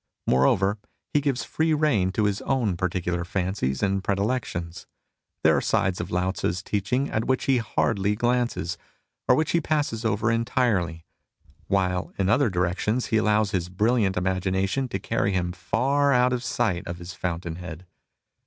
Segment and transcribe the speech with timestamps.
[0.25, 0.79] Moreover,
[1.13, 4.87] he gives free rein to his own particular fancies and pre dilections.
[5.43, 8.79] There are sides of Lao Tzu's teaching at which he hardly glances,
[9.27, 11.05] or which he passes over entirely,
[11.67, 16.43] while in other directions he allows his brilliant imagination to carry him far out of
[16.43, 17.85] sight of his fountain head.